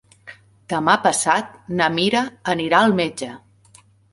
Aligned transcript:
Demà 0.73 0.95
passat 1.03 1.53
na 1.81 1.91
Mira 1.99 2.25
anirà 2.55 2.81
al 2.87 2.99
metge. 3.05 3.31